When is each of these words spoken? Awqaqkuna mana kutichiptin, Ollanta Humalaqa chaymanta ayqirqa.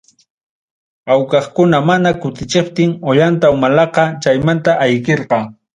Awqaqkuna 1.15 1.81
mana 1.89 2.15
kutichiptin, 2.23 2.97
Ollanta 3.13 3.53
Humalaqa 3.55 4.11
chaymanta 4.27 4.71
ayqirqa. 4.87 5.47